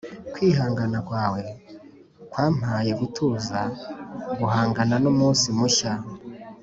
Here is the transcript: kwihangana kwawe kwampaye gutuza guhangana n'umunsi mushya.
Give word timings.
kwihangana 0.33 0.97
kwawe 1.07 1.41
kwampaye 2.31 2.91
gutuza 2.99 3.59
guhangana 4.39 4.95
n'umunsi 5.03 5.47
mushya. 5.57 5.93